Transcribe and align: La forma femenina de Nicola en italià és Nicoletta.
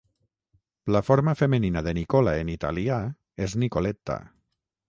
La 0.95 1.01
forma 1.09 1.35
femenina 1.41 1.83
de 1.89 1.95
Nicola 1.99 2.35
en 2.45 2.51
italià 2.57 2.99
és 3.47 3.57
Nicoletta. 3.67 4.21